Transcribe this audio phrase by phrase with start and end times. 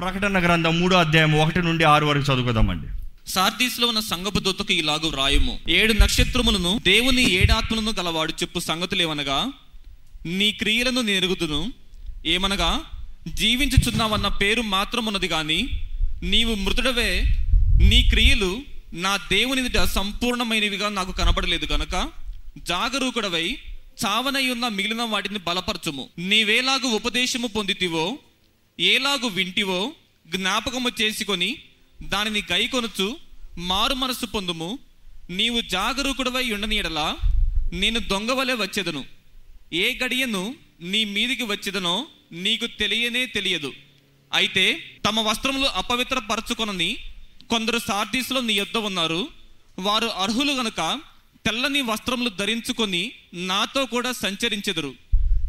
[0.00, 2.86] ప్రకటన గ్రంథం మూడో అధ్యాయం ఒకటి నుండి ఆరు వరకు చదువుకుందామండి.
[3.30, 9.52] సార్దీస్లో ఉన్న సంగపు దూతకు ఇలాగు రాయము ఏడు నక్షత్రములను దేవుని ఏడాత్మలను గలవాడు చెప్పు సంగతులేవనగా
[10.26, 11.72] నీ క్రియలను నెరుగుదును.
[12.26, 12.80] ఏమనగా
[13.28, 15.88] జీవించుచున్నావన్న పేరు మాత్రమున్నది కానీ
[16.22, 17.24] నీవు మృతుడవే
[17.82, 18.58] నీ క్రియలు
[18.92, 22.08] నా దేవుని సంపూర్ణమైనవిగా నాకు కనబడలేదు గనక
[22.58, 23.56] జాగరూకుడవై
[24.06, 26.08] చావనై ఉన్న మిగిలిన వాటిని బలపరచుము.
[26.18, 28.18] నీవేలాగు ఉపదేశము పొందితివో
[28.80, 29.92] ఏలాగు వింటివో
[30.26, 31.58] జ్ఞాపకము చేసుకొని
[32.02, 33.16] దానిని గైకొనుచు
[33.58, 34.78] మారు మనస్సు పొందుము.
[35.30, 37.16] నీవు జాగరూకుడవై ఉండనీయడలా
[37.72, 39.04] నేను దొంగవలే వచ్చేదను.
[39.72, 43.72] ఏ గడియను నీ మీదికి వచ్చేదనో నీకు తెలియనే తెలియదు.
[44.32, 46.96] అయితే తమ వస్త్రములు అపవిత్రపరచుకొనని
[47.50, 49.28] కొందరు సార్దీసులో నీ యొద్ద ఉన్నారు.
[49.78, 51.00] వారు అర్హులు గనుక
[51.46, 54.94] తెల్లని వస్త్రములు ధరించుకొని నాతో కూడా సంచరించెదరు.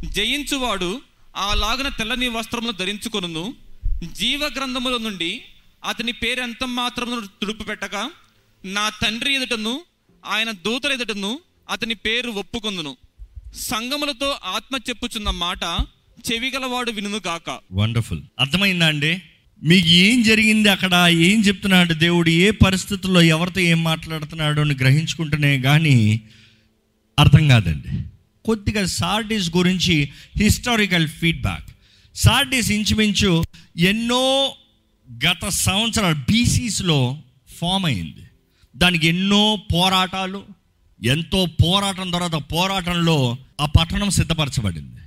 [0.05, 1.02] జయించువాడు
[1.35, 3.53] ఆ లాగున తెల్లని వస్త్రములు ధరించుకొనును.
[4.20, 5.41] జీవ గ్రంథముల నుండి
[5.85, 8.09] అతని పేరు ఎంత మాత్రము తుడుపు పెట్టక
[8.65, 9.82] నా తండ్రి ఎదుటను
[10.26, 12.98] ఆయన దూతల ఎదుటను అతని పేరు ఒప్పుకొందును.
[13.55, 15.63] సంగములతో ఆత్మ చెప్పుచున్న మాట
[16.32, 17.59] చెవిగలవాడు వినును గాక.
[17.71, 19.21] వండర్ఫుల్ అర్థమైందా అండి?
[19.63, 21.05] మీకు ఏం జరిగింది అక్కడ?
[21.09, 22.29] ఏం చెప్తున్నాడు దేవుడు?
[22.29, 26.21] ఏ పరిస్థితుల్లో ఎవరితో ఏం మాట్లాడుతున్నాడు అని గ్రహించుకుంటేనే కానీ
[27.20, 28.10] అర్థం కాదండి.
[28.45, 31.67] కొద్దిగా సార్డీస్ గురించి హిస్టారికల్ ఫీడ్బ్యాక్
[32.15, 33.43] సార్డీస్ ఇంచుమించు
[33.77, 34.51] ఎన్నో
[35.25, 37.17] గత సంవత్సరాలు బీసీస్లో
[37.59, 38.23] ఫామ్ అయింది.
[38.75, 40.43] దానికి ఎన్నో పోరాటాలు
[41.03, 45.01] ఎంతో పోరాటం తర్వాత పోరాటంలో ఆ పట్టణం సిద్ధపరచబడింది.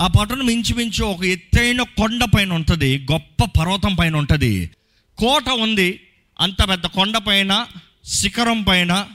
[0.00, 4.70] ఆ పట్టణం ఇంచుమించు ఒక ఎత్తైన కొండ పైన ఉంటుంది గొప్ప పర్వతం పైన ఉంటుంది.
[5.18, 6.00] కోట ఉంది
[6.40, 7.66] అంత పెద్ద కొండ పైన
[8.04, 9.06] శిఖరం పైన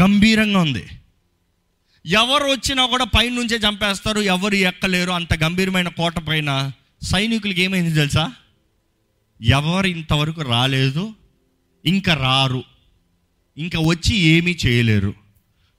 [0.00, 0.84] గంభీరంగా ఉంది.
[2.06, 6.72] ఎవరు వచ్చినా కూడా పైనుంచే చంపేస్తారు ఎవరు ఎక్కలేరు అంత గంభీరమైన కోట పైన
[7.02, 8.32] సైనికులకి ఏమైంది తెలుసా?
[9.42, 11.14] ఎవరు ఇంతవరకు రాలేదు
[11.86, 12.64] ఇంకా రారు
[13.58, 15.14] ఇంకా వచ్చి ఏమీ చేయలేరు.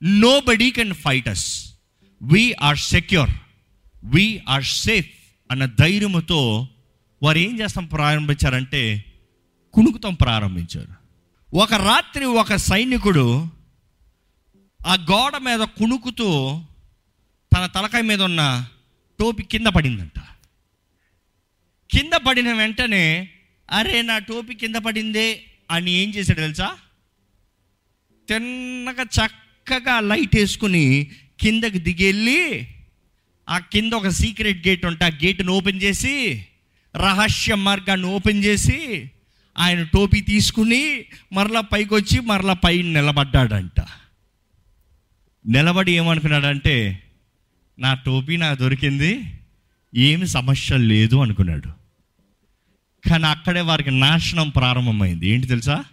[0.39, 1.73] Nobody can fight us
[2.61, 3.29] are secure
[4.03, 5.09] we are safe
[5.51, 6.67] అన్న ధైర్యముతో
[7.23, 9.05] వారు ఏం చేస్తాం ప్రారంభించారంటే
[9.73, 11.03] కుణుకుతాం ప్రారంభించారు.
[11.55, 13.47] ఒక రాత్రి ఒక సైనికుడు
[14.85, 16.29] ఆ గోడ మీద కుణుకుతూ
[17.55, 18.67] తన తలకాయ మీద ఉన్న
[19.19, 20.19] టోపీ కింద పడిందంట.
[21.89, 23.29] కింద పడిన వెంటనే
[23.71, 26.75] అరే నా టోపీ కింద పడిందే అని ఏం చేశాడు తెలుసా?
[28.27, 32.67] తిన్నగా చక్కగా లైట్ వేసుకుని కిందకి దిగెళ్ళి
[33.49, 36.45] ఆ కింద ఒక సీక్రెట్ గేట్ ఉంటే ఆ గేట్ను ఓపెన్ చేసి
[36.95, 39.09] రహస్య మార్గాన్ని ఓపెన్ చేసి
[39.57, 43.79] ఆయన టోపీ తీసుకుని మరలా పైకి వచ్చి మరలా పైన నిలబడ్డాడంట.
[45.47, 47.03] నిలబడి ఏమనుకున్నాడంటే
[47.79, 49.39] నా టోపీ నాకు దొరికింది
[49.95, 51.67] ఏమి సమస్య లేదు అనుకున్నాడు.
[53.09, 55.27] కానీ అక్కడే వారికి నాశనం ప్రారంభమైంది.
[55.29, 55.83] ఏంటి తెలుసా?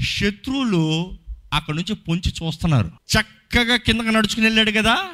[0.00, 1.10] శత్రువులు
[1.52, 2.86] అక్కడ నుంచి పొంచి చూస్తున్నారు.
[2.86, 5.08] చక్కగా కిందకి నడుచుకుని వెళ్ళాడు కదా.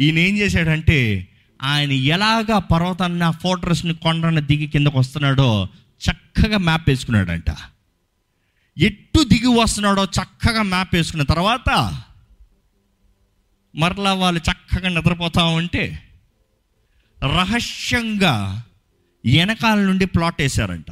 [0.00, 1.28] ఈయన ఏం చేశాడంటే
[1.62, 5.68] ఆయన ఎలాగా పర్వతాన్ని ఆ ఫోర్ట్రెస్ని కొండని దిగి కిందకు వస్తున్నాడో
[6.10, 7.44] చక్కగా మ్యాప్ వేసుకున్నాడంట.
[8.78, 12.02] ఎట్టు దిగి వస్తున్నాడో చక్కగా మ్యాప్ వేసుకున్న తర్వాత
[13.74, 16.08] మరలా వాళ్ళు చక్కగా నిద్రపోతా ఉంటే
[17.22, 18.64] రహస్యంగా
[19.26, 20.90] వెనకాల నుండి ప్లాట్ వేశారంట.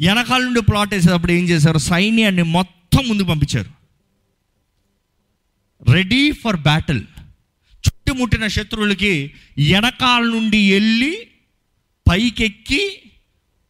[0.00, 1.78] వెనకాల నుండి ప్లాట్ వేసేటప్పుడు ఏం చేశారు?
[1.78, 3.70] సైన్యాన్ని మొత్తం ముందు పంపించారు.
[5.92, 7.00] రెడీ ఫర్ బ్యాటిల్
[7.76, 9.34] చుట్టుముట్టిన శత్రువులకి
[9.72, 11.26] వెనకాల నుండి వెళ్ళి
[12.10, 13.02] పైకెక్కి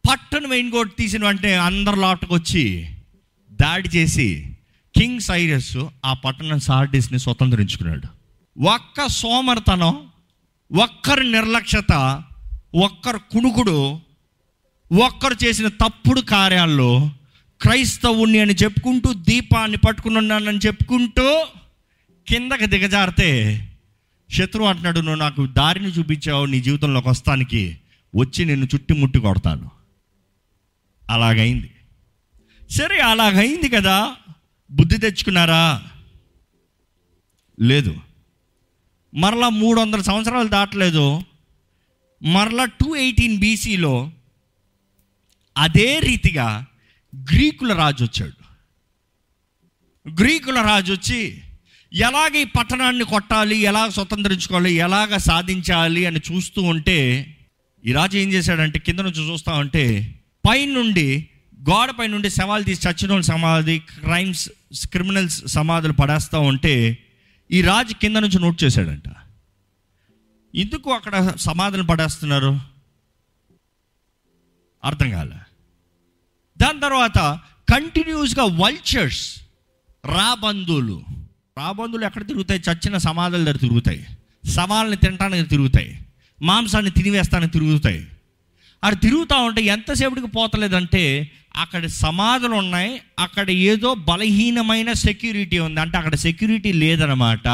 [0.09, 2.89] పట్టణ మెయిన్ కోట్ తీసిన వెంటనే అందరు లోటుకు వచ్చి
[3.51, 4.52] దాడి చేసి
[4.95, 8.07] కింగ్ సైరస్ ఆ పట్టణం సార్డిస్ని స్వతంత్రించుకున్నాడు.
[8.63, 10.07] ఒక్క సోమర్తనం
[10.81, 12.23] ఒక్కరి నిర్లక్ష్యత
[12.75, 13.99] ఒక్కరు కుణుకుడు
[15.03, 17.11] ఒక్కరు చేసిన తప్పుడు కార్యాల్లో
[17.61, 21.45] క్రైస్తవుణ్ణి అని చెప్పుకుంటూ దీపాన్ని పట్టుకుని ఉన్నానని చెప్పుకుంటూ
[22.27, 23.59] కిందకి దిగజారితే
[24.31, 27.77] శత్రువు అంటున్నాడు నువ్వు నాకు దారిని చూపించావు నీ జీవితంలోకి వస్తానికి
[28.15, 29.71] వచ్చి నిన్ను చుట్టుముట్టి కొడతాను.
[31.09, 31.71] అలాగైంది.
[32.71, 34.15] సరే అలాగైంది కదా.
[34.73, 35.83] బుద్ధి తెచ్చుకున్నారా?
[37.61, 37.97] లేదు.
[39.13, 41.21] మరలా మూడు వందల సంవత్సరాలు దాటలేదు.
[42.23, 44.11] మరలా టూ ఎయిటీన్ బీసీలో
[45.57, 46.65] అదే రీతిగా
[47.15, 48.43] గ్రీకుల రాజు వచ్చాడు.
[50.09, 51.41] గ్రీకుల రాజు వచ్చి
[51.93, 57.29] ఎలాగ ఈ పట్టణాన్ని కొట్టాలి ఎలా స్వతంత్రించుకోవాలి ఎలాగ సాధించాలి అని చూస్తూ ఉంటే
[57.85, 60.15] ఈ రాజు ఏం చేశాడంటే కింద నుంచి చూస్తా ఉంటే
[60.49, 61.29] పైనుండి
[61.69, 67.05] గోడ పై నుండి సవాల్ తీసి చచ్చిన సమాధి క్రైమ్స్ క్రిమినల్స్ సమాధులు పడేస్తూ ఉంటే
[67.51, 69.03] ఈ రాజు కింద నుంచి నోట్ చేశాడంట.
[70.55, 72.59] ఎందుకు అక్కడ సమాధులు పడేస్తున్నారు?
[74.83, 75.35] అర్థం కాలే.
[76.61, 77.39] దాని తర్వాత
[77.71, 79.41] కంటిన్యూస్గా వల్చర్స్
[80.05, 81.03] రాబందులు.
[81.57, 82.61] రాబందులు ఎక్కడ తిరుగుతాయి?
[82.71, 84.07] చచ్చిన సమాధుల దగ్గర తిరుగుతాయి.
[84.49, 86.05] సవాళ్ళని తినడానికి తిరుగుతాయి.
[86.41, 88.07] మాంసాన్ని తినివేస్తానికి తిరుగుతాయి.
[88.83, 95.81] అది తిరుగుతూ ఉంటే ఎంతసేపటికి పోతలేదంటే అక్కడ సమాధులు ఉన్నాయి అక్కడ ఏదో బలహీనమైన సెక్యూరిటీ ఉంది.
[95.81, 97.47] అంటే అక్కడ సెక్యూరిటీ లేదనమాట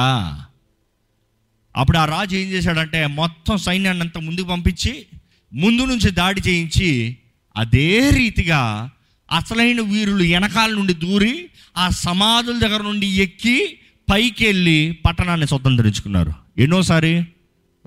[1.76, 5.06] అప్పుడు ఆ రాజు ఏం చేశాడంటే మొత్తం సైన్యాన్ని అంతా ముందుకు పంపించి
[5.54, 7.18] ముందు నుంచి దాడి చేయించి
[7.58, 8.90] అదే రీతిగా
[9.32, 13.80] అసలైన వీరులు వెనకాల నుండి దూరి ఆ సమాధుల దగ్గర నుండి ఎక్కి
[14.12, 16.34] పైకి వెళ్ళి పట్టణాన్ని స్వతంత్రించుకున్నారు.
[16.58, 17.24] ఎన్నోసారి?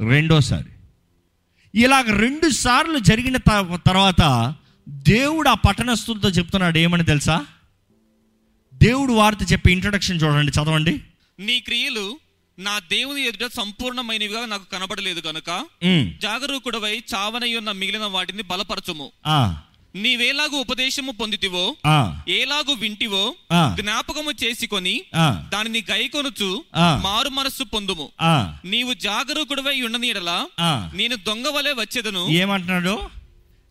[0.08, 0.71] రెండోసారి.
[1.74, 3.36] ఇలాగ రెండు సార్లు జరిగిన
[3.86, 4.22] తర్వాత
[5.06, 7.36] దేవుడు ఆ పట్టణస్తులతో చెప్తున్నాడు ఏమని తెలుసా?
[8.74, 10.94] దేవుడు వారితో చెప్పే ఇంట్రడక్షన్ చూడండి చదవండి.
[11.38, 12.18] నీ క్రియలు
[12.58, 15.20] నా దేవుని ఎదుట సంపూర్ణమైనవిగా నాకు కనబడలేదు
[15.82, 19.12] ఉమ్, జాగరూకుడవై చావనయ్యున్న మిగిలిన వాటిని బలపరచుము.
[19.96, 21.76] నీవేలాగు ఉపదేశము పొందితివో
[22.28, 23.34] ఏలాగు వింటివో.
[23.80, 27.00] జ్ఞాపకము చేసుకొని ఆ, దానిని గైకొనుచు ఆ.
[27.04, 28.08] మారు మనస్సు పొందుము.
[28.20, 30.46] ఆ, నీవు జాగరూకుడవై ఉండనీడలా.
[30.94, 32.28] నేను దొంగ వలె వచ్చేదను.
[32.30, 32.98] ఏమంటున్నాడు?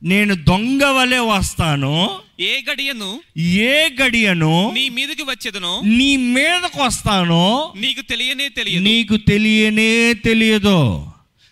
[0.03, 2.19] నేను దొంగ వలె వస్తాను.
[2.39, 3.21] ఏ గడియను?
[3.38, 4.71] ఏ గడియను?
[4.73, 5.81] నీ మీదకి వచ్చేదను.
[5.83, 7.73] నీ మీదకు వస్తాను.
[7.75, 8.83] నీకు తెలియనే తెలియదు.
[8.83, 11.07] నీకు తెలియనే తెలియదు.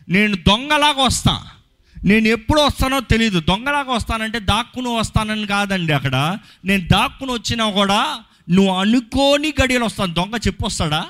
[0.10, 1.48] నేను దొంగలాగా వస్తా.
[2.06, 6.38] నేను ఎప్పుడు వస్తానో తెలియదు దొంగలాగా వస్తానంటే దాక్కుని వస్తానని కాదండి అక్కడ.
[6.66, 8.20] నేను దాక్కుని వచ్చినా కూడా
[8.50, 10.14] నువ్వు అనుకోని గడియలు వస్తాను.
[10.14, 11.08] దొంగ చెప్పు వస్తాడా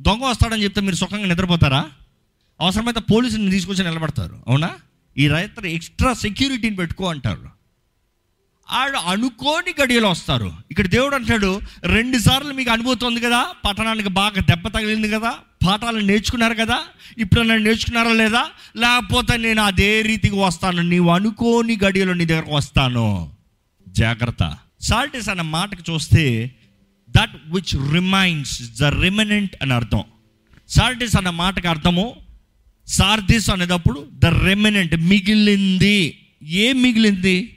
[0.00, 1.90] దొంగ వస్తాడని చెప్తే మీరు సుఖంగా నిద్రపోతారా?
[2.60, 4.38] అవసరమైతే పోలీసుని తీసుకొచ్చి నిలబడతారు.
[4.48, 4.70] అవునా?
[5.18, 7.58] ఈ రైతు ఎక్స్ట్రా సెక్యూరిటీని పెట్టుకో అంటారు.
[8.70, 10.52] ఆడు అనుకోని గడియలు వస్తారు.
[10.70, 15.34] ఇక్కడ దేవుడు అంటాడు రెండు సార్లు మీకు అనుభూతి ఉంది కదా పట్టణానికి బాగా దెబ్బ తగిలింది కదా
[15.66, 16.78] పాఠాలు నేర్చుకున్నారు కదా?
[17.18, 18.46] ఇప్పుడు నన్ను నేర్చుకున్నారా లేదా?
[18.76, 23.32] లేకపోతే నేను అదే రీతికి వస్తాను నీవు అనుకోని గడియలో నీ దగ్గరకు వస్తాను.
[23.88, 24.58] జాగ్రత్త.
[24.80, 26.50] సాల్టిస్ అన్న మాటకు చూస్తే
[27.10, 30.02] that which remains the remnant అని అర్థం.
[30.68, 32.16] సాల్టిస్ అన్న మాటకు అర్థము
[32.86, 36.26] సార్దిస్ అనేటప్పుడు ద రెమినెంట్ మిగిలింది.
[36.42, 37.56] ఏం మిగిలింది?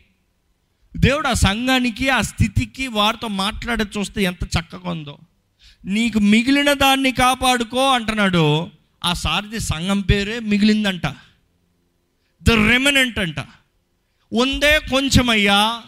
[0.98, 5.18] దేవుడు ఆ సంఘానికి ఆ స్థితికి వారితో మాట్లాడే చూస్తే ఎంత చక్కగా ఉందో.
[5.86, 8.69] నీకు మిగిలిన దాన్ని కాపాడుకో అంటున్నాడు.
[9.04, 11.07] ఆ సారథి సంఘం పేరే మిగిలిందంట.
[12.44, 13.39] ద రెమినెంట్ అంట.
[14.33, 15.83] ఉందే కొంచెమయ్యా.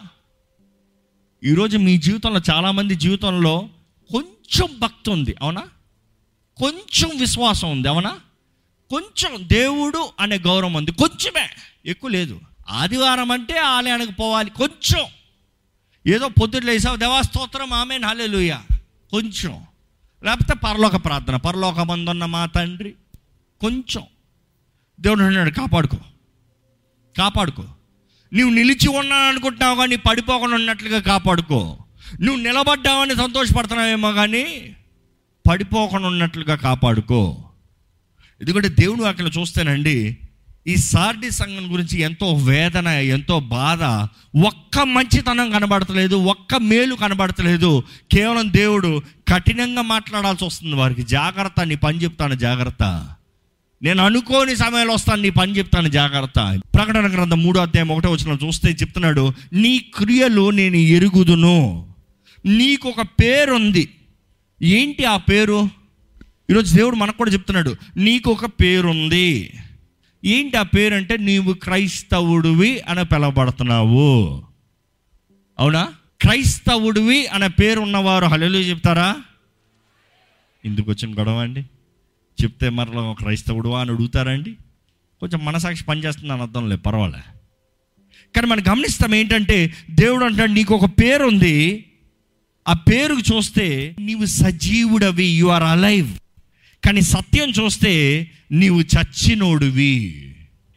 [1.44, 3.68] ఈరోజు మీ జీవితంలో చాలామంది జీవితంలో
[4.10, 5.36] కొంచెం భక్తి ఉంది.
[5.40, 5.68] అవునా?
[6.56, 7.88] కొంచెం విశ్వాసం ఉంది.
[7.88, 8.20] అవునా?
[8.90, 10.92] కొంచెం దేవుడు అనే గౌరవం ఉంది.
[10.92, 11.50] కొంచెమే.
[11.86, 12.40] ఎక్కువ లేదు.
[12.68, 14.50] ఆదివారం అంటే ఆలయానికి పోవాలి.
[14.50, 15.06] కొంచెం.
[16.06, 18.56] ఏదో పొద్దుట్లేసావు లేసావు ఆమె నాలేలుయ
[19.10, 19.64] కొంచెం.
[20.24, 21.36] లేకపోతే పరలోక ప్రార్థన.
[21.36, 22.94] పరలోకమందున్న మా తండ్రి.
[23.60, 24.02] కొంచెం.
[25.00, 25.96] దేవుడు అన్నాడు కాపాడుకో.
[27.18, 27.64] కాపాడుకో.
[28.34, 31.78] నువ్వు నిలిచి ఉన్నాను అనుకుంటున్నావు కానీ పడిపోకుండా ఉన్నట్లుగా కాపాడుకో.
[32.20, 34.76] నువ్వు నిలబడ్డావని సంతోషపడుతున్నావేమో కానీ
[35.48, 37.44] పడిపోకుండా ఉన్నట్లుగా కాపాడుకో.
[38.40, 40.18] ఎందుకంటే దేవుడు అక్కడ చూస్తేనండి
[40.66, 43.82] ఈ సార్డి సంఘం గురించి ఎంతో వేదన ఎంతో బాధ.
[44.46, 47.82] ఒక్క మంచితనం కనబడతలేదు ఒక్క మేలు కనబడతలేదు.
[48.12, 49.02] కేవలం దేవుడు
[49.34, 51.02] కఠినంగా మాట్లాడాల్సి వస్తుంది వారికి.
[51.02, 53.08] జాగ్రత్త నీ పని చెప్తాను జాగ్రత్త.
[53.82, 56.60] నేను అనుకోని సమయంలో వస్తాను నీ పని చెప్తాను జాగ్రత్త.
[56.74, 61.86] ప్రకటన గ్రంథం మూడో అధ్యాయం ఒకటో వచ్చిన చూస్తే చెప్తున్నాడు నీ క్రియలు నేను ఎరుగుదును.
[62.46, 63.88] నీకు ఒక పేరుంది.
[64.62, 65.68] ఏంటి ఆ పేరు?
[66.50, 69.50] ఈరోజు దేవుడు మనకు కూడా చెప్తున్నాడు నీకు ఒక పేరుంది.
[70.24, 74.42] ఏంటి ఆ పేరు అంటే నీవు క్రైస్తవుడివి అని పిలవబడుతున్నావు.
[75.58, 75.92] అవునా?
[76.20, 79.16] క్రైస్తవుడివి అనే పేరు ఉన్నవారు హలో చెప్తారా?
[80.64, 81.60] ఇందుకు వచ్చిన గొడవ అండి.
[82.42, 84.52] చెప్తే మరలా క్రైస్తవుడు అని అడుగుతారండి
[85.20, 87.22] కొంచెం మనసాక్షి పనిచేస్తుందని అర్థం లేదు పర్వాలే.
[88.36, 91.84] కానీ మనం గమనిస్తాం ఏంటంటే దేవుడు అంటాడు నీకు ఒక పేరు ఉంది
[92.68, 96.08] ఆ పేరుకు చూస్తే నీవు సజీవుడవి యు ఆర్ అలైవ్
[96.84, 97.92] కానీ సత్యం చూస్తే
[98.52, 99.94] నీవు చచ్చినోడివి.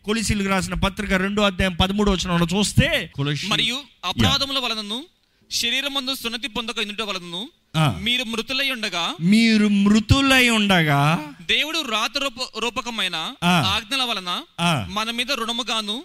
[0.05, 2.87] కొలిసిలకు రాసిన పత్రిక రెండో అధ్యాయం పదమూడు వచ్చిన చూస్తే
[3.49, 4.99] మరియు అపరాధముల వలనను
[5.51, 7.41] శరీరమందు సున్నతి పొందక ఎన్నుట వలనను.
[8.01, 11.01] మీరు మృతులై ఉండగా మీరు మృతులై ఉండగా
[11.47, 13.15] దేవుడు రాత రూప రూపకమైన.
[13.67, 14.31] ఆజ్ఞల వలన
[14.89, 15.97] మన మీద రుణముగాను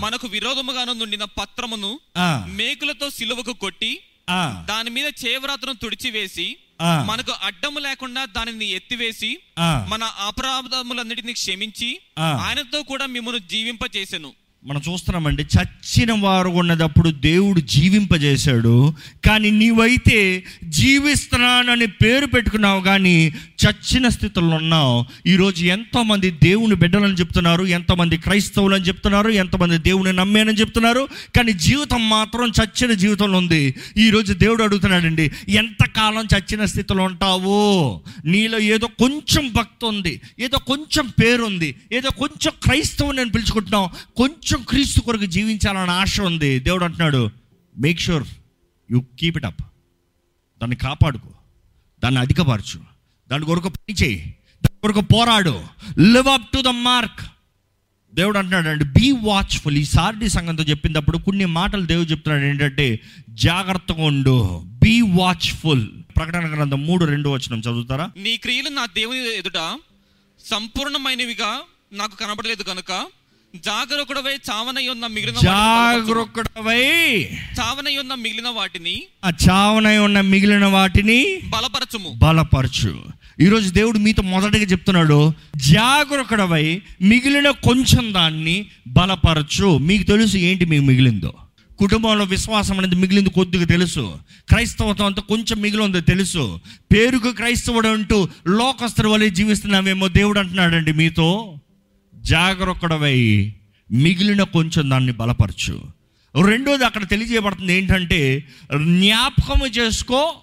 [0.00, 1.92] మనకు విరోధముగాను నుండిన పత్రమును
[2.56, 3.92] మేకులతో సిలువకు కొట్టి
[4.30, 6.46] ఆ, దాని మీద చేవ్రాతను తుడిచివేసి
[6.80, 9.38] మనకు అడ్డము లేకుండా దానిని ఎత్తివేసి.
[9.60, 11.98] మన అపరాధములన్నిటిని క్షమించి.
[12.18, 14.32] ఆయనతో కూడా మిమ్మల్ని జీవింపచేసెను
[14.64, 18.94] మనం చూస్తున్నామండి చచ్చిన వారు ఉన్నదప్పుడు దేవుడు జీవింపజేశాడు
[19.26, 23.32] కానీ నీవైతే జీవిస్తున్నానని పేరు పెట్టుకున్నావు కానీ
[23.66, 25.04] చచ్చిన స్థితిలో ఉన్నావు.
[25.26, 32.08] ఈరోజు ఎంతోమంది దేవుని బిడ్డలని చెప్తున్నారు ఎంతోమంది క్రైస్తవులు అని చెప్తున్నారు ఎంతమంది దేవుని నమ్మేనని చెప్తున్నారు కానీ జీవితం
[32.08, 33.74] మాత్రం చచ్చిన జీవితంలో ఉంది.
[33.96, 38.02] ఈరోజు దేవుడు అడుగుతున్నాడండి ఎంతకాలం చచ్చిన స్థితిలో ఉంటావు?
[38.24, 44.62] నీలో ఏదో కొంచెం భక్తి ఉంది ఏదో కొంచెం పేరు ఉంది ఏదో కొంచెం క్రైస్తవుని నేను పిలుచుకుంటున్నావు కొంచెం
[44.68, 46.58] క్రీస్తు కొరకు జీవించాలని ఆశ ఉంది.
[46.58, 47.30] దేవుడు అంటున్నాడు
[47.78, 48.24] make sure
[48.90, 49.62] you keep it up
[50.60, 51.28] దాన్ని కాపాడుకో
[52.04, 52.91] దాన్ని అధికపరచు.
[53.32, 54.34] దాని కొరకు పని చేయి.
[54.64, 55.64] దాని కొరకు పోరాడు.
[55.98, 57.20] Live up to the mark
[58.14, 64.62] దేవుడు అంటున్నాడు బీ వాచ్ఫుల్ ఈ సార్డి సంఘంతో చెప్పినప్పుడు కొన్ని మాటలు దేవుడు చెప్తున్నాడు ఏంటంటే జాగ్రత్తగా ఉండు.
[64.64, 68.10] బీ వాచ్ఫుల్ ప్రకటన గ్రంథం మూడు రెండు వచ్చిన చదువుతారా?
[68.16, 69.78] నీ క్రియలు నా దేవుని ఎదుట
[70.44, 71.60] సంపూర్ణమైనవిగా
[71.92, 73.06] నాకు కనబడలేదు కనుక
[73.56, 75.34] జాగరూకుడవై చావనై ఉన్న మిగిలిన.
[75.34, 76.84] జాగరూకుడవై
[77.60, 82.18] చావనై ఉన్న మిగిలిన వాటిని ఆ చావనై ఉన్న మిగిలిన వాటిని బలపరచుము.
[82.18, 83.04] బలపరచు.
[83.40, 89.78] ఈరోజు దేవుడు మీతో మొదటగా చెప్తున్నాడు జాగరూకుడవై మిగిలిన కొంచెం దాన్ని బలపరచు.
[89.78, 91.34] మీకు తెలుసు ఏంటి మీకు మిగిలిందో.
[91.78, 94.18] కుటుంబంలో విశ్వాసం అనేది మిగిలింది కొద్దిగా తెలుసు.
[94.48, 96.60] క్రైస్తవత్వం అంతా కొంచెం మిగిలి ఉందో తెలుసు.
[96.92, 101.58] పేరుకు క్రైస్తవుడు అంటూ లోకస్తుల వలె జీవిస్తున్నామేమో దేవుడు అంటున్నాడండి మీతో.
[102.22, 103.52] జాగరూకుడవై
[103.92, 105.82] మిగిలిన కొంచెం దాన్ని బలపరచు.
[106.46, 108.44] రెండోది అక్కడ తెలియజేయబడుతుంది ఏంటంటే
[108.76, 110.34] జ్ఞాపకము చేసుకో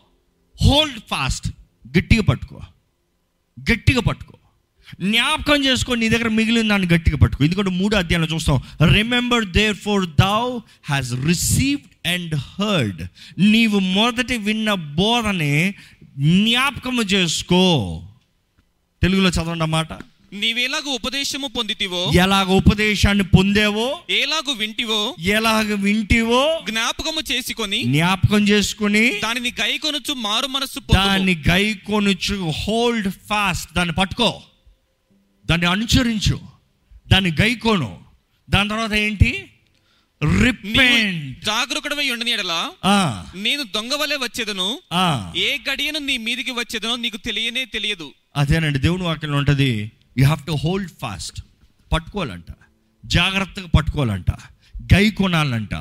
[0.65, 1.47] హోల్డ్ ఫాస్ట్
[1.97, 2.61] గట్టిగా పట్టుకో.
[3.71, 4.33] గట్టిగా పట్టుకో.
[5.01, 7.43] జ్ఞాపకం చేసుకో నీ దగ్గర మిగిలిన దాన్ని గట్టిగా పట్టుకో.
[7.43, 8.61] ఎందుకంటే మూడు అధ్యాయంలో చూస్తాం
[8.93, 9.45] remember
[9.77, 13.07] therefore thou has received and heard
[13.39, 15.75] నీవు మొదటి విన్న బోధనే
[16.17, 17.63] జ్ఞాపకము చేసుకో.
[19.01, 19.87] తెలుగులో చదవండి అన్నమాట
[20.33, 22.11] నీవేలాగు ఉపదేశము పొందితివో?
[22.15, 23.99] ఎలాగ ఉపదేశాన్ని పొందేవో?
[24.09, 25.15] ఏలాగు వింటివో?
[25.19, 26.61] ఎలాగ వింటివో?
[26.69, 34.41] జ్ఞాపకము చేసుకొని జ్ఞాపకం చేసుకుని దానిని గైకొనుచు మారు మనస్సు దాన్ని గైకొనుచు హోల్డ్ ఫాస్ట్ దాన్ని పట్టుకో.
[35.45, 36.39] దాన్ని అనుసరించు.
[37.07, 37.99] దాన్ని గైకోను.
[38.49, 39.49] దాని తర్వాత ఏంటి?
[40.43, 42.71] రిపెంట్ జాగరూకుడవై ఉండని ఎడలా
[43.35, 44.79] నేను దొంగ వలె వచ్చేదను.
[45.37, 48.11] ఏ గడియను నీ మీదికి వచ్చేదనో నీకు తెలియనే తెలియదు.
[48.35, 51.41] అదేనండి దేవుని వాక్యంలో ఉంటుంది you have to hold fast
[51.93, 52.45] పట్టుకోవాలంట.
[53.05, 54.31] జాగ్రత్తగా పట్టుకోవాలంట.
[54.93, 55.75] గై కొనాలంట.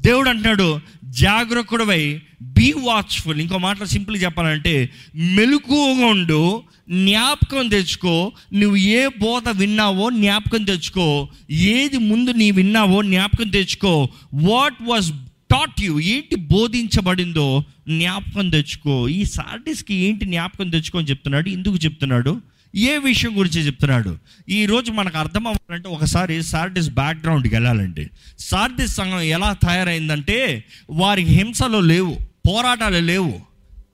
[0.00, 9.06] దేవుడు అంటున్నాడు జాగ్రత్తడవై బీ వాచ్ఫుల్ ఇంకో మాటలో సింపుల్ చెప్పాలంటే మెలకువగా ఉండు జ్ఞాపకం తెచ్చుకో నువ్వు ఏ
[9.06, 15.12] బోధ విన్నావో జ్ఞాపకం తెచ్చుకో ఏది ముందు నీ విన్నావో జ్ఞాపకం తెచ్చుకో వాట్ వాజ్
[15.50, 19.08] టాట్ యు ఏంటి బోధించబడిందో జ్ఞాపకం తెచ్చుకో.
[19.08, 22.40] ఈ సార్టిస్కి ఏంటి జ్ఞాపకం తెచ్చుకో అని చెప్తున్నాడు ఎందుకు చెప్తున్నాడు?
[22.76, 24.18] ఏ విషయం గురించి చెప్తున్నాడు?
[24.48, 28.10] ఈరోజు మనకు అర్థం అవ్వాలంటే ఒకసారి సార్టిస్ బ్యాక్గ్రౌండ్కి వెళ్ళాలండి.
[28.38, 33.40] సార్దిస్ సంఘం ఎలా తయారైందంటే వారికి హింసలు లేవు పోరాటాలు లేవు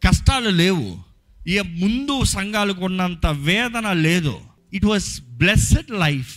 [0.06, 0.98] కష్టాలు లేవు.
[1.46, 4.40] ఇక ముందు సంఘాలకు ఉన్నంత వేదన లేదు.
[4.72, 6.36] ఇట్ వాస్ బ్లెస్సెడ్ లైఫ్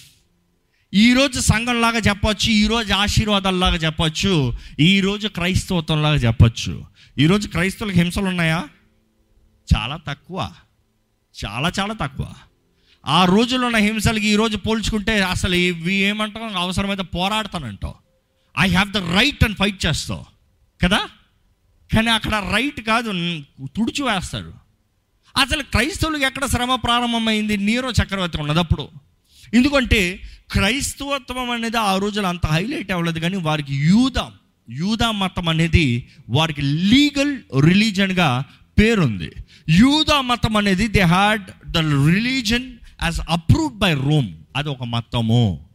[0.94, 6.86] ఈరోజు సంఘంలాగా చెప్పచ్చు ఈరోజు ఆశీర్వాదాలలాగా చెప్పచ్చు ఈరోజు క్రైస్తవత్వంలాగా చెప్పచ్చు.
[7.18, 8.64] ఈరోజు క్రైస్తవులకు హింసలు ఉన్నాయా
[9.76, 10.52] చాలా తక్కువ.
[11.46, 12.28] చాలా చాలా తక్కువ.
[13.06, 16.58] ఆ రోజుల్లో ఉన్న హింసలకి ఈరోజు పోల్చుకుంటే అసలు ఇవి ఏమంటాం?
[16.58, 17.96] అవసరమైతే పోరాడతానంటావు.
[18.60, 20.26] ఐ హ్యావ్ ద రైట్ అని ఫైట్ చేస్తావు
[20.84, 21.10] కదా?
[21.94, 23.12] కానీ అక్కడ రైట్ కాదు
[23.76, 24.54] తుడిచి వేస్తాడు.
[25.38, 27.58] అసలు క్రైస్తవులకు ఎక్కడ శ్రమ ప్రారంభమైంది?
[27.58, 28.90] నీరో చక్రవర్తి ఉన్నదప్పుడు.
[29.54, 34.32] ఎందుకంటే క్రైస్తవత్వం అనేది ఆ రోజులు అంత హైలైట్ అవ్వలేదు కానీ వారికి యూదా
[34.70, 38.46] యూదా మతం అనేది వారికి లీగల్ రిలీజన్గా
[38.80, 39.32] పేరుంది.
[39.70, 45.66] యూదా మతం అనేది they had the religion as approved by Rome అది ఒక మతము.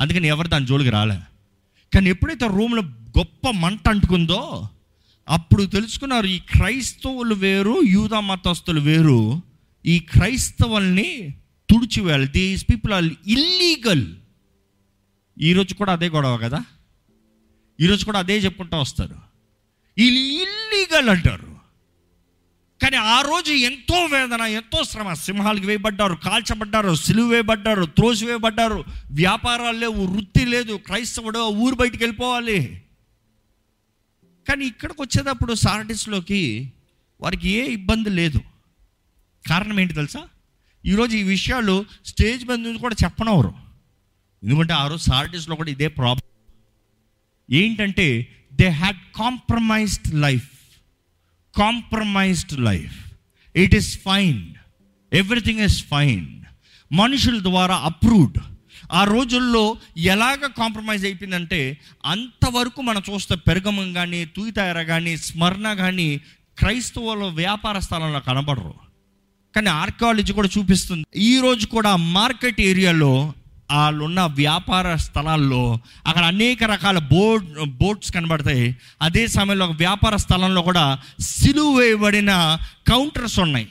[0.00, 1.18] అందుకని ఎవరు దాని జోలికి రాలే.
[1.94, 2.82] కానీ ఎప్పుడైతే రోమ్లో
[3.18, 4.68] గొప్ప మంట అంటుకుందో
[5.28, 9.42] అప్పుడు తెలుసుకున్నారు ఈ క్రైస్తవులు వేరు యూదా మతస్థులు వేరు.
[9.86, 11.34] ఈ క్రైస్తవుల్ని
[11.70, 12.26] తుడిచివేయాలి.
[12.26, 14.06] దీస్ పీపుల్ ఆర్ ఇల్లీగల్
[15.40, 16.64] ఈరోజు కూడా అదే గొడవ కదా?
[17.80, 19.14] ఈరోజు కూడా అదే చెప్పుకుంటూ వస్తారు.
[19.98, 21.51] వీళ్ళు ఇల్లీగల్ అంటారు.
[22.82, 25.12] కానీ ఆ రోజు ఎంతో వేదన ఎంతో శ్రమ.
[25.12, 28.84] సింహాలకు వేయబడ్డారు కాల్చబడ్డారు సిలువ వేయబడ్డారు త్రోసి వేయబడ్డారు.
[29.10, 32.82] వ్యాపారాలు లేవు వృత్తి లేదు క్రైస్తవుడు ఊరు బయటికి వెళ్ళిపోవాలి.
[34.48, 36.72] కానీ ఇక్కడికి వచ్చేటప్పుడు సారటిస్లోకి
[37.20, 38.40] వారికి ఏ ఇబ్బంది లేదు.
[39.48, 40.28] కారణం ఏంటి తెలుసా?
[40.86, 43.54] ఈరోజు ఈ విషయాలు స్టేజ్ మీద నుంచి కూడా చెప్పనవరు.
[44.42, 46.22] ఎందుకంటే ఆ రోజు సారటిస్లో కూడా ఇదే ప్రాబ్లం.
[47.56, 50.50] ఏంటంటే they had compromised life
[51.56, 52.94] compromised life
[53.56, 54.42] it is fine
[55.12, 56.40] everything is fine
[56.92, 58.38] మనుషుల ద్వారా అప్రూవ్డ్
[58.92, 66.20] ఆ రోజుల్లో ఎలాగ కాంప్రమైజ్ అయిపోయిందంటే అంతవరకు మనం చూస్తే పెరగమం కానీ తూయితాయర కానీ స్మరణ కానీ
[66.58, 68.74] క్రైస్తవుల వ్యాపార స్థలంలో కనబడరు.
[69.56, 71.04] కానీ ఆర్కియాలజీ కూడా చూపిస్తుంది.
[71.16, 73.32] ఈ రోజు కూడా మార్కెట్ ఏరియాలో
[73.72, 78.76] వాళ్ళున్న వ్యాపార స్థలాల్లో అక్కడ అనేక రకాల బోర్డ్ బోట్స్ కనబడతాయి.
[79.02, 83.68] అదే సమయంలో ఒక వ్యాపార స్థలంలో కూడా సిలువ వేయబడిన కౌంటర్స్ ఉన్నాయి.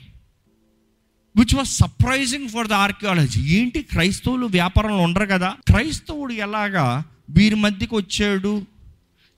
[1.37, 3.81] Which was surprising for the archaeology ఏంటి?
[3.81, 5.53] క్రైస్తవులు వ్యాపారంలో ఉండరు కదా?
[5.67, 8.65] క్రైస్తవుడు ఎలాగా వీరి మధ్యకి వచ్చాడు?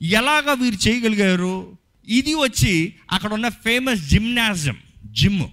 [0.02, 1.78] ఎలాగా వీరు చేయగలిగారు?
[2.08, 5.44] ఇది వచ్చి అక్కడ ఉన్న ఫేమస్ జిమ్నాజియం జిమ్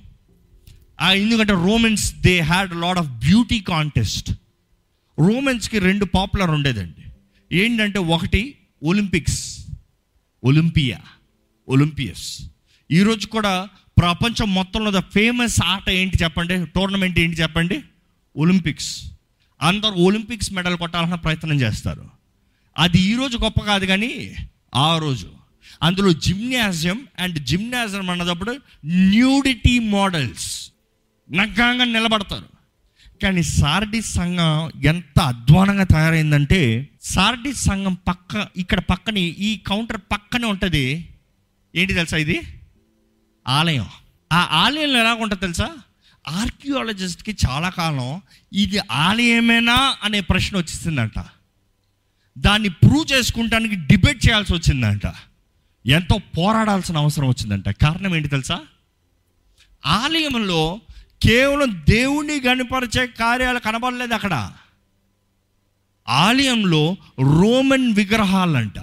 [1.13, 4.33] ఎందుకంటే Romans they had lot of beauty contest
[5.21, 7.05] రోమన్స్కి రెండు పాపులర్ ఉండేదండి.
[7.57, 9.67] ఏంటంటే ఒకటి ఒలింపిక్స్
[10.45, 10.99] ఒలింపియా
[11.69, 12.43] ఒలింపియస్
[12.91, 16.67] ఈరోజు కూడా ప్రపంచం మొత్తంలో ద ఫేమస్ ఆట ఏంటి చెప్పండి?
[16.67, 17.83] టోర్నమెంట్ ఏంటి చెప్పండి?
[18.37, 19.07] ఒలింపిక్స్
[19.63, 22.05] అందరూ ఒలింపిక్స్ మెడల్ కొట్టాలన్న ప్రయత్నం చేస్తారు.
[22.79, 24.35] అది ఈరోజు గొప్ప కాదు కానీ
[24.75, 25.31] ఆ రోజు.
[25.83, 30.73] అందులో జిమ్నాజియం అండ్ జిమ్నాజియం అన్నదప్పుడు న్యూడిటీ మోడల్స్
[31.31, 32.60] నగ్గాంగా నిలబడతారు.
[33.23, 41.09] కానీ సార్డి సంఘం ఎంత అధ్వానంగా తయారైందంటే సార్డి సంఘం పక్క ఇక్కడ పక్కనే ఈ కౌంటర్ పక్కనే ఉంటుంది.
[41.77, 42.41] ఏంటి తెలుసా ఇది?
[43.49, 43.87] ఆలయం.
[44.33, 45.71] ఆ ఆలయంలో ఎలా ఉంటుంది తెలుసా?
[46.29, 48.23] ఆర్కియాలజిస్ట్కి చాలా కాలం
[48.53, 51.25] ఇది ఆలయమేనా అనే ప్రశ్న వచ్చేసిందంట
[52.39, 55.03] దాన్ని ప్రూవ్ చేసుకుంటానికి డిబేట్ చేయాల్సి వచ్చిందంట.
[55.87, 57.69] ఎంతో పోరాడాల్సిన అవసరం వచ్చిందంట.
[57.69, 58.61] కారణం ఏంటి తెలుసా?
[59.87, 60.81] ఆలయంలో
[61.23, 64.53] కేవలం దేవుణ్ణి కనపరిచే కార్యాలు కనబడలేదు అక్కడ.
[66.09, 68.79] ఆలయంలో రోమన్ విగ్రహాలంట.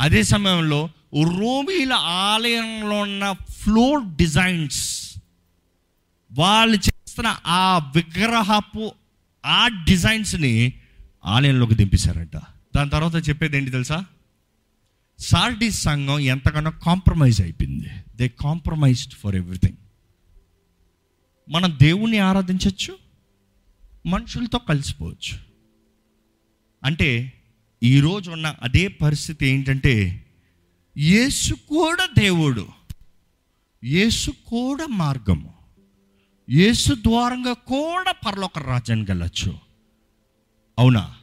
[0.00, 5.14] అదే సమయంలో రోమీల ఆలయంలో ఉన్న ఫ్లోర్ డిజైన్స్
[6.32, 8.92] వాళ్ళు చేస్తున్న ఆ విగ్రహపు
[9.46, 10.72] ఆ డిజైన్స్ని
[11.24, 12.36] ఆలయంలోకి దింపేశారంట.
[12.76, 14.04] దాని తర్వాత చెప్పేది ఏంటి తెలుసా?
[15.18, 17.88] సార్డీస్ సంఘం ఎంతగానో కాంప్రమైజ్ అయిపోయింది.
[18.16, 19.76] దే కాంప్రమైజ్డ్ ఫర్ ఎవ్రీథింగ్
[21.48, 22.98] మనం దేవుణ్ణి ఆరాధించవచ్చు
[24.06, 25.38] మనుషులతో కలిసిపోవచ్చు.
[26.84, 27.32] అంటే
[27.82, 30.26] ఈరోజు ఉన్న అదే పరిస్థితి ఏంటంటే
[30.98, 32.68] యేసు కూడా దేవుడు
[33.84, 35.54] యేసు కూడా మార్గము
[36.50, 39.58] యేసు ద్వారంగా కూడా పరలోక రాజ్యానికి వెళ్ళచ్చు.
[40.78, 41.16] అవునా?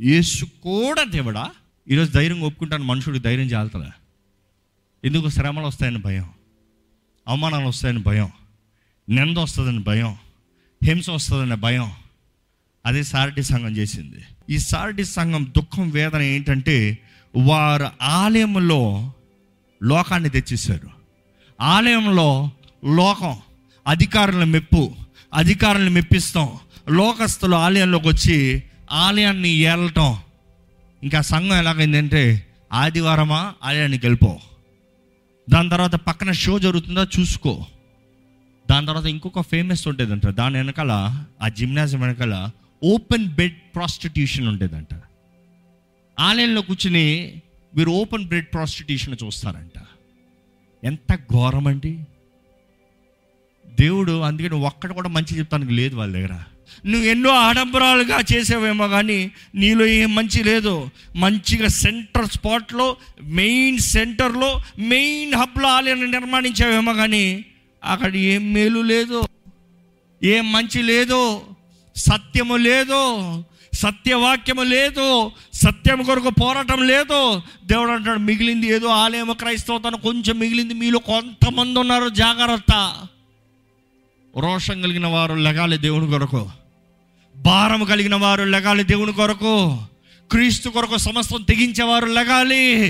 [0.00, 1.50] యేసు కూడా దేవుడా?
[1.88, 3.92] ఈరోజు ధైర్యం ఒప్పుకుంటాను మనుషుడికి ధైర్యం చాలుతుందా
[5.04, 6.30] ఎందుకు శ్రమలు వస్తాయని భయం
[7.28, 8.30] అవమానాలు వస్తాయని భయం.
[9.10, 10.16] నింద వస్తుందని భయం
[10.84, 11.90] హింస వస్తుందనే భయం.
[12.86, 14.16] అదే సారటి సంఘం చేసింది.
[14.50, 16.98] ఈ సారటి సంఘం దుఃఖం వేదన ఏంటంటే
[17.36, 19.12] వారు ఆలయంలో
[19.82, 20.90] లోకాన్ని తెచ్చేశారు.
[21.60, 22.50] ఆలయంలో
[22.84, 23.36] లోకం
[23.86, 24.94] అధికారులను మెప్పు
[25.34, 26.48] అధికారులను మెప్పిస్తాం.
[26.88, 30.18] లోకస్తులు ఆలయంలోకి వచ్చి ఆలయాన్ని ఏలటం.
[31.02, 34.38] ఇంకా సంఘం ఎలాగైందంటే ఆదివారమా ఆలయానికి వెళ్ళిపో.
[35.50, 37.66] దాని తర్వాత పక్కన షో జరుగుతుందా చూసుకో.
[38.70, 40.26] దాని తర్వాత ఇంకొక ఫేమస్ ఉండేదంట.
[40.26, 42.50] దాని వెనకాల ఆ జిమ్నాజియం వెనకాల
[42.84, 44.88] ఓపెన్ బెడ్ ప్రాస్టిట్యూషన్ ఉండేదంట.
[46.20, 47.34] ఆలయంలో కూర్చుని
[47.76, 49.82] మీరు ఓపెన్ బెడ్ ప్రాస్టిట్యూషన్ చూస్తారంట.
[50.84, 52.04] ఎంత ఘోరం అండి
[53.80, 56.32] దేవుడు అందుకే నువ్వు ఒక్కటి కూడా మంచి చెప్తానికి లేదు వాళ్ళ దగ్గర.
[56.86, 60.90] నువ్వు ఎన్నో ఆడంబరాలుగా చేసావేమో కానీ నీలో ఏం మంచి లేదు.
[61.16, 67.44] మంచిగా సెంటర్ స్పాట్లో మెయిన్ సెంటర్లో మెయిన్ హబ్లో ఆలయాన్ని నిర్మాణించావేమో కానీ
[67.84, 69.22] అక్కడ ఏం మేలు లేదు.
[70.24, 71.42] ఏం మంచి లేదో.
[71.96, 73.44] సత్యము లేదో.
[73.74, 75.30] సత్యవాక్యము లేదు.
[75.54, 77.42] సత్యం కొరకు పోరాటం లేదు.
[77.64, 82.96] దేవుడు అంటాడు మిగిలింది ఏదో ఆలయము క్రైస్తవతను కొంచెం మిగిలింది మీలో కొంతమంది ఉన్నారు జాగ్రత్త.
[84.38, 86.50] రోషం కలిగిన వారు లెగాలి దేవుని కొరకు.
[87.36, 89.78] భారం కలిగిన వారు లెగాలి దేవుని కొరకు.
[90.30, 92.86] క్రీస్తు కొరకు సమస్తం తెగించేవారు లెగాలి.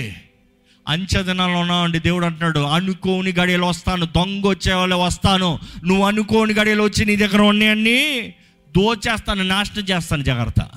[0.88, 5.58] అంచెదనాలు ఉన్నామండి దేవుడు అంటున్నాడు అనుకోని గడియలు వస్తాను దొంగ వచ్చే వాళ్ళు వస్తాను.
[5.84, 8.34] నువ్వు అనుకోని గడియలు వచ్చి నీ దగ్గర ఉన్నాయన్నీ
[8.76, 10.70] దోచేస్తాను నాశనం చేస్తాను జాగ్రత్త.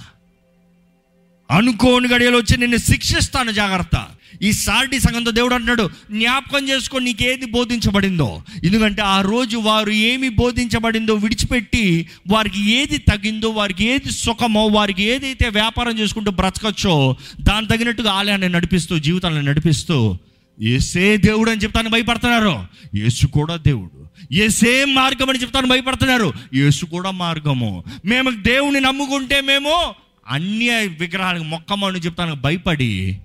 [1.53, 4.05] అనుకోని గడియలు వచ్చి నిన్ను శిక్షిస్తాను జాగ్రత్త.
[4.41, 8.43] ఈ సార్డి సంఘంతో దేవుడు అంటున్నాడు జ్ఞాపకం చేసుకో నీకేది బోధించబడిందో.
[8.63, 15.49] ఎందుకంటే ఆ రోజు వారు ఏమి బోధించబడిందో విడిచిపెట్టి వారికి ఏది తగిందో వారికి ఏది సుఖమో వారికి ఏదైతే
[15.49, 20.17] వ్యాపారం చేసుకుంటూ బ్రతకచ్చో దాని తగినట్టుగా ఆలయాన్ని నడిపిస్తూ జీవితాలను నడిపిస్తూ
[20.61, 22.65] ఏసే దేవుడు అని చెప్తాను భయపడుతున్నారు.
[22.95, 24.03] యేసు కూడా దేవుడు.
[24.33, 26.33] ఏసే మార్గం అని చెప్తాను భయపడుతున్నారు.
[26.53, 27.83] యేసు కూడా మార్గము.
[28.05, 29.95] మేము దేవుని నమ్ముకుంటే మేము
[30.27, 33.21] అన్య విగ్రహాలకు మొక్కమని చెప్తాను భయపడి.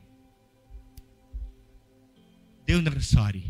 [2.68, 3.40] దేవుని దగ్గర సారీ.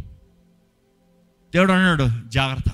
[1.55, 2.73] దేవుడు అన్నాడు జాగ్రత్త.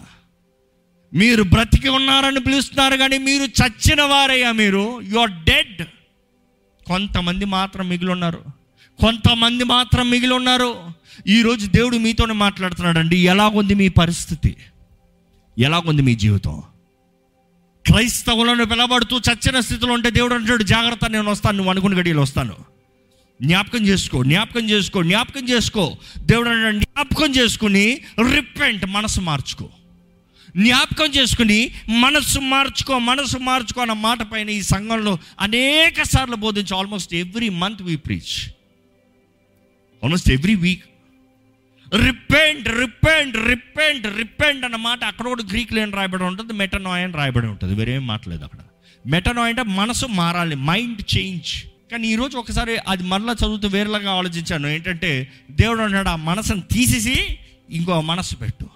[1.15, 5.01] మీరు బ్రతికి ఉన్నారని పిలుస్తున్నారు కానీ మీరు చచ్చిన వారయ్యా మీరు.
[5.01, 5.83] యువర్ డెడ్
[6.87, 8.45] కొంతమంది మాత్రం మిగిలి ఉన్నారు.
[9.01, 10.91] కొంతమంది మాత్రం మిగిలి ఉన్నారు.
[11.27, 13.17] ఈరోజు దేవుడు మీతోనే మాట్లాడుతున్నాడండి.
[13.17, 14.57] ఎలాగుంది మీ పరిస్థితి?
[15.59, 16.63] ఎలాగుంది మీ జీవితం?
[17.85, 22.57] క్రైస్తవులను పిలబడుతూ చచ్చిన స్థితిలో ఉంటే దేవుడు అంటాడు జాగ్రత్త నేను వస్తాను నువ్వు అనుకుని గడియలు వస్తాను.
[23.43, 25.85] జ్ఞాపకం చేసుకో జ్ఞాపకం చేసుకో జ్ఞాపకం చేసుకో.
[26.19, 27.87] దేవుడు అంటాడు జ్ఞాపకం చేసుకుని
[28.35, 29.67] రిపెంట్ మనసు మార్చుకో.
[30.57, 37.15] జ్ఞాపకం చేసుకుని మనసు మార్చుకో మనసు మార్చుకో అన్న మాట పైన ఈ సంఘంలో అనేక సార్లు బోధించి almost
[37.15, 38.35] every month we preach
[40.03, 40.85] almost every week
[41.97, 46.53] repent repent repent repent అన్న మాట అక్కడ కూడా గ్రీక్లో ఏం రాయబడి ఉంటుంది?
[46.53, 47.75] మెటనాయ్ అని రాయబడి ఉంటుంది.
[47.75, 48.59] వేరేం మాట్లేదు అక్కడ.
[49.07, 54.67] మెటనాయ్ అంటే మనసు మారాలి మైండ్ చేంజ్ కానీ ఈరోజు ఒకసారి అది మరలా చదువుతూ వేరేలాగా ఆలోచించాను.
[54.67, 57.39] ఏంటంటే దేవుడు అన్నాడు ఆ మనసును తీసేసి
[57.71, 58.67] ఇంకో మనసు పెట్టు.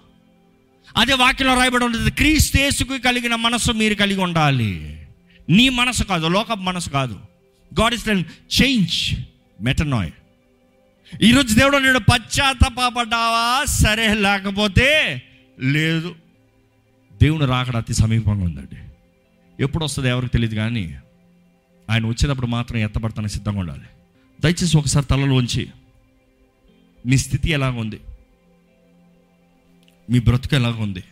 [0.97, 5.01] అదే వాక్యంలో రాయబడి ఉంటుంది క్రీస్తేసుకు కలిగిన మనసు మీరు కలిగి ఉండాలి.
[5.49, 7.19] నీ మనసు కాదు లోక మనసు కాదు.
[7.81, 8.09] గాడ్ ఇస్
[8.61, 9.15] చేంజ్
[9.61, 10.11] మెటనాయ్
[11.23, 13.65] ఈరోజు దేవుడు నేను పశ్చాత్తాపడ్డావా?
[13.65, 15.21] సరే లేకపోతే
[15.59, 16.15] లేదు.
[17.21, 18.77] దేవుని రాకడ అతి సమీపంగా ఉందండి.
[19.63, 20.97] ఎప్పుడు వస్తుంది ఎవరికి తెలియదు కానీ
[21.89, 23.81] ఆయన వచ్చేటప్పుడు మాత్రం ఎత్తబడతానికి సిద్ధంగా ఉండాలి.
[24.41, 25.69] దయచేసి ఒకసారి తలలోంచి
[27.05, 27.99] మీ స్థితి ఎలాగుంది
[30.09, 31.03] మీ బ్రతుకు ఎలాగుంది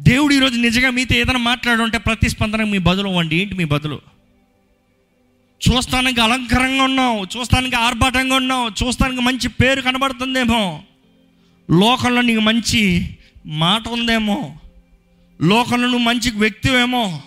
[0.00, 4.11] దేవుడు ఈరోజు నిజంగా మీతో ఏదైనా మాట్లాడుంటే ప్రతిస్పందన మీ బదులు వండి ఏంటి మీ బదులు?
[5.70, 10.82] చూస్తానికి అలంకరంగా ఉన్నావు చూస్తానికి ఆర్భాటంగా ఉన్నావు చూస్తానికి మంచి పేరు కనబడుతుందేమో.
[11.70, 13.08] లోకంలో నీకు మంచి
[13.46, 14.56] మాట ఉందేమో.
[15.42, 17.22] లోకంలో నువ్వు మంచి వ్యక్తివేమో.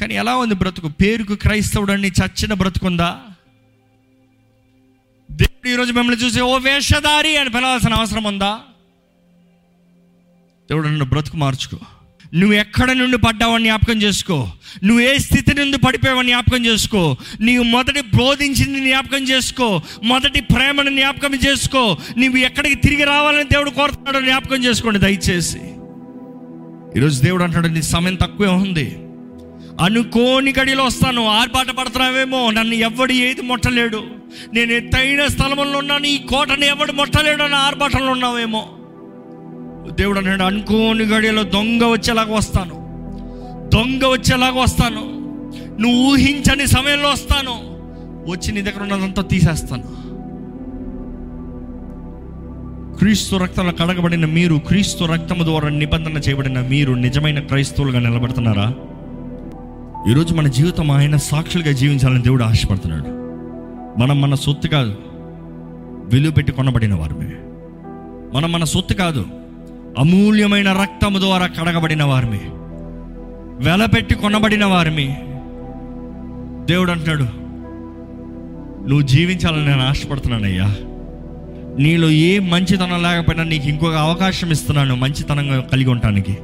[0.00, 0.88] కానీ ఎలా ఉంది బ్రతుకు?
[0.88, 3.20] పేరుకు క్రైస్తవుడని చచ్చిన బ్రతుకుందా?
[5.30, 8.60] దేవుడు ఈరోజు మిమ్మల్ని చూసి ఓ వేషధారి అని పిలవాల్సిన అవసరం ఉందా?
[10.70, 11.78] దేవుడు నన్ను బ్రతుకు మార్చుకో.
[12.34, 14.48] నువ్వు ఎక్కడ నుండి పడ్డావని జ్ఞాపకం చేసుకో.
[14.84, 17.16] నువ్వు ఏ స్థితి నుండి పడిపోయావని జ్ఞాపకం చేసుకో.
[17.40, 19.82] నీవు మొదటి బోధించింది జ్ఞాపకం చేసుకో.
[20.04, 21.98] మొదటి ప్రేమను జ్ఞాపకం చేసుకో.
[22.18, 25.58] నువ్వు ఎక్కడికి తిరిగి రావాలని దేవుడు కోరుతున్నాడో జ్ఞాపకం చేసుకోండి దయచేసి.
[26.96, 28.96] ఈరోజు దేవుడు అంటాడు నీ సమయం తక్కువే ఉంది.
[29.84, 31.26] అనుకోని గడిలో వస్తాను.
[31.26, 32.50] ఆర్పాట పడుతున్నావేమో.
[32.50, 34.04] నన్ను ఎవడు ఏది ముట్టలేడు.
[34.54, 36.06] నేను ఎత్తైన స్థలంలో ఉన్నాను.
[36.06, 38.73] ఈ కోటని ఎవడు ముట్టలేడు అని ఆర్భాటంలో ఉన్నావేమో.
[39.90, 42.74] దేవుడు అన్నాడు అనుకోని గడియలో దొంగ వచ్చేలాగా వస్తాను.
[43.74, 45.14] దొంగ వచ్చేలాగా వస్తాను.
[45.82, 47.74] నువ్వు ఊహించని సమయంలో వస్తాను.
[48.30, 50.04] వచ్చి నీ దగ్గర ఉన్నదంతా తీసేస్తాను.
[52.98, 58.74] క్రీస్తు రక్తంలో కడగబడిన మీరు క్రీస్తు రక్తము ద్వారా నిబంధన చేయబడిన మీరు నిజమైన క్రైస్తవులుగా నిలబడుతున్నారా?
[60.10, 63.04] ఈరోజు మన జీవితం ఆయన సాక్షులుగా జీవించాలని దేవుడు ఆశపడుతున్నాడు.
[64.00, 64.96] మనం మన సొత్తు కాదు
[66.04, 67.30] విలువ పెట్టి కొనబడిన వారమే.
[68.38, 69.26] మనం మన సొత్తు కాదు
[69.98, 72.40] అమూల్యమైన రక్తము ద్వారా కడగబడిన వారిమి.
[73.68, 75.16] వెలపెట్టి కొనబడిన వారిమి.
[76.72, 77.24] దేవుడు అంటున్నాడు
[78.88, 80.76] నువ్వు జీవించాలని నేను ఆశపడుతున్నానయ్యా.
[81.78, 86.38] నీలో ఏ మంచితనం లేకపోయినా నీకు ఇంకొక అవకాశం ఇస్తున్నాను మంచితనంగా కలిగి ఉండటానికి.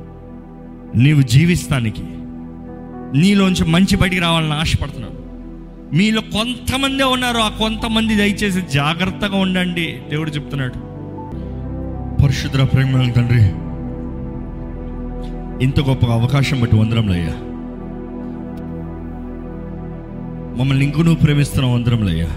[0.94, 2.02] నీవు జీవిస్తానికి.
[3.20, 5.20] నీలోంచి మంచి బయటికి రావాలని ఆశపడుతున్నాను.
[5.96, 7.38] మీలో కొంతమందే ఉన్నారు.
[7.38, 9.98] ఆ కొంతమంది దయచేసి జాగ్రత్తగా ఉండండి.
[10.10, 10.89] దేవుడు చెప్తున్నాడు.
[12.20, 13.42] పరిశుద్ర ప్రేమ తండ్రి
[15.64, 17.35] ఇంత గొప్ప అవకాశం బట్టి వందరంలయ్యా
[20.59, 22.28] మమ్మల్ని ఇంకూ ప్రేమిస్తున్న ప్రేమిస్తున్నావు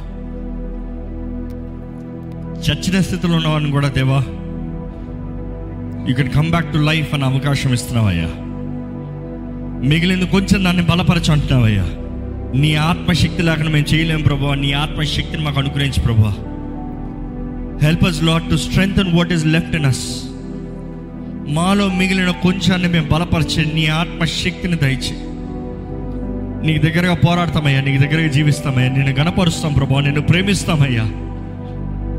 [2.61, 4.19] చచ్చిన స్థితిలో ఉన్నవాడిని కూడా దేవా
[6.07, 8.29] you can come back to life అనే అవకాశం ఇస్తున్నావయ్యా
[9.87, 11.85] మిగిలింది కొంచెం దాన్ని బలపరచంటున్నావయ్యా
[12.53, 16.33] నీ ఆత్మశక్తి లేకుండా మేము చేయలేము ప్రభా నీ ఆత్మశక్తిని మాకు అనుగ్రహించు ప్రభా
[17.81, 20.23] help us lot to strength what is left in us
[21.47, 25.13] మాలో మిగిలిన కొంచాన్ని మేము బలపరిచే నీ ఆత్మశక్తిని దయచి.
[26.67, 28.91] నీకు దగ్గరగా పోరాడతామయ్యా నీకు దగ్గరగా జీవిస్తామయ్యా.
[28.91, 31.03] నేను గణపరుస్తాం ప్రభా నిన్ను ప్రేమిస్తామయ్యా.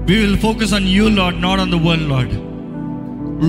[0.06, 2.34] We will focus on you Lord not on the world Lord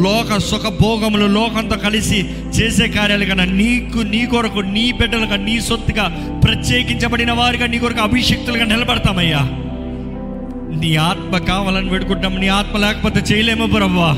[0.03, 6.37] లోక సుఖ భోగములు లోకంతో కలిసి చేసే కార్యాలు కన్నా నీకు నీ కొరకు నీ బిడ్డలుగా నీ సొత్తుగా
[6.43, 9.64] ప్రత్యేకించబడిన వారిగా నీ కొరకు అభిషక్తులుగా నిలబడతామయ్యా.
[10.79, 14.09] నీ ఆత్మ కావాలని పెడుకుంటాం నీ ఆత్మ లేకపోతే చేయలేము ప్రభా.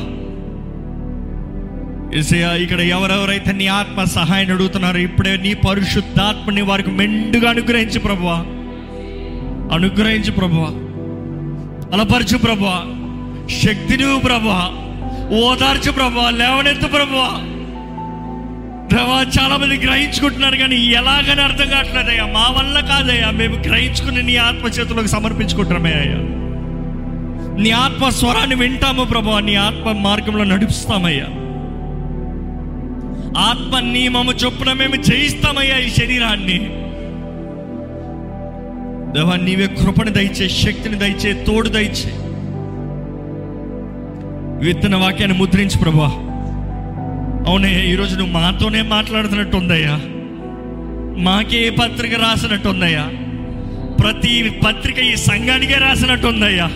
[2.17, 8.38] ఏసయ్యా ఇక్కడ ఎవరెవరైతే నీ ఆత్మ సహాయం అడుగుతున్నారో ఇప్పుడే నీ పరిశుద్ధాత్మని వారికి మెండుగా అనుగ్రహించు ప్రభువా
[9.76, 10.70] అనుగ్రహించు ప్రభువా
[11.93, 12.78] అలపరచు ప్రభువా
[13.63, 14.62] శక్తిని ప్రభువా
[15.38, 17.30] ఓదార్చు ప్రభువా లేవనెత్తు ప్రభువా
[18.91, 22.26] ప్రభా చాలా మంది గ్రహించుకుంటున్నారు కానీ ఎలాగని అర్థం కావట్లేదయ్యా.
[22.26, 23.32] మా వల్ల కాదయ్యా.
[23.32, 26.20] మేము గ్రహించుకుని నీ ఆత్మ చేతులకు సమర్పించుకుంటున్నామే అయ్యా
[27.58, 29.39] నీ ఆత్మ స్వరాన్ని వింటాము ప్రభా.
[29.39, 31.26] నీ ఆత్మ మార్గంలో నడుపుస్తామయ్యా
[33.39, 36.60] ఆత్మ నియమము చొప్పున మేము జయిస్తామయ్యా ఈ శరీరాన్ని.
[39.13, 42.12] దేవా నీవే కృపను దయచే శక్తిని దయచే తోడు దయచే.
[44.65, 46.08] విత్తన వాక్యాన్ని ముద్రించు ప్రభా.
[47.48, 49.96] అవునయ్యా ఈరోజు నువ్వు మాతోనే మాట్లాడుతున్నట్టు ఉందయ్యా
[51.24, 53.06] మాకే పత్రిక రాసినట్టు ఉందయ్యా
[54.04, 56.70] ప్రతి పత్రిక ఈ సంఘానికే రాసినట్టు ఉందయ్యా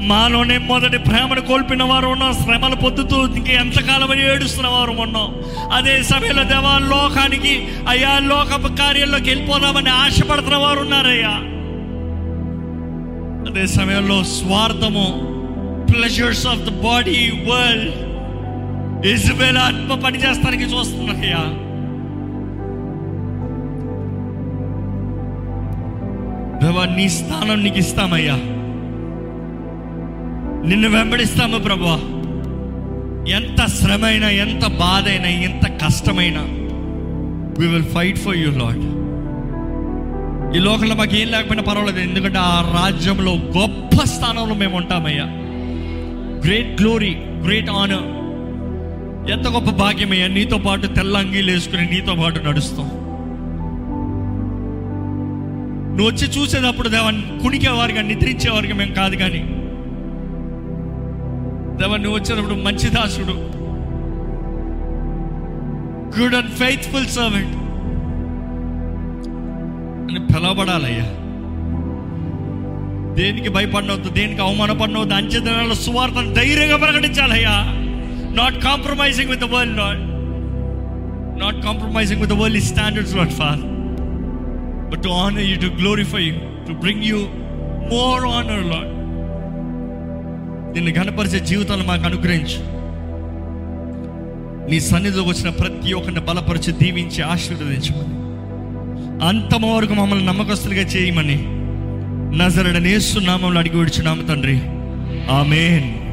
[0.00, 5.34] మాలోనే మొదటి ప్రేమను కోల్పిన వారు ఉన్నాం శ్రమలు పొద్దుతూ ఇంక ఎంతకాలం ఏడుస్తున్న వారు ఉన్నాం.
[5.72, 11.34] అదే సమయంలో దేవా లోకానికి అయ్యా లోక కార్యంలోకి వెళ్ళిపోదామని ఆశపడుతున్న వారు ఉన్నారయ్యా.
[13.50, 15.38] అదే సమయంలో స్వార్థము
[15.92, 18.08] pleasures of the body world
[19.06, 21.68] Israel ఆత్మ పనిచేస్తానికి చూస్తున్నారయ్యా.
[26.62, 28.57] దేవా నీ స్థానం నీకు ఇస్తామయ్యా.
[30.66, 31.98] నిన్ను వెంబడిస్తాము ప్రభా
[33.32, 36.40] ఎంత శ్రమైనా ఎంత బాధైనా ఎంత కష్టమైనా
[37.60, 38.84] we will fight for you Lord
[40.56, 45.26] ఈ లోకంలో మాకు ఏం లేకపోయినా పర్వాలేదు ఎందుకంటే ఆ రాజ్యంలో గొప్ప స్థానంలో మేము ఉంటామయ్యా.
[46.44, 48.06] గ్రేట్ గ్లోరీ గ్రేట్ ఆనర్
[49.30, 52.88] ఎంత గొప్ప భాగ్యమయ్యా నీతో పాటు తెల్ల అంగీలు వేసుకుని నీతో పాటు నడుస్తాం.
[55.96, 57.10] నువ్వు వచ్చి చూసేటప్పుడు దేవా
[57.42, 59.40] కుణికేవారుగా నిద్రించేవారుగా మేము కాదు కానీ
[61.80, 63.34] దేవా నువ్వు వచ్చినప్పుడు మంచి దాసుడు.
[66.18, 67.54] గుడ్ అండ్ ఫెయిత్ఫుల్ సర్వెంట్
[70.08, 71.06] అని పిలవబడాలయ్యా.
[73.14, 77.56] దేనికి భయపడినవద్దు దేనికి అవమానపడినవద్దు అంచెదనాల సువార్తను ధైర్యంగా ప్రకటించాలయ్యా.
[78.40, 80.02] Not compromising with the world Lord
[81.40, 83.66] not compromising with the world standards Lord father
[84.90, 86.36] but to honour you to glorify you,
[86.68, 87.18] to bring you
[87.90, 88.62] more honor,
[90.72, 92.78] నిన్ను ఘనపరిచే జీవితాలు మాకు అనుగ్రహించు.
[94.70, 98.18] నీ సన్నిధిలోకి వచ్చిన ప్రతి ఒక్కరిని బలపరిచి దీవించి ఆశీర్వదించమని.
[99.26, 101.44] అంతమ వరకు మమ్మల్ని నమ్మకస్తులుగా చేయమని.
[102.38, 104.60] నజరడనేస్తున్నామంలో అడిగి విడిచున్నాము తండ్రి.
[105.30, 106.07] ఆమెన్.